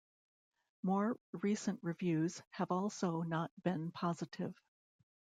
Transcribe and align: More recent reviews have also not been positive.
More 0.81 1.15
recent 1.31 1.77
reviews 1.83 2.41
have 2.49 2.71
also 2.71 3.21
not 3.21 3.51
been 3.61 3.91
positive. 3.91 4.55